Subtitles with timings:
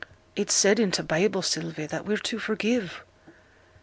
[0.35, 3.03] 'It's said in t' Bible, Sylvie, that we're to forgive.'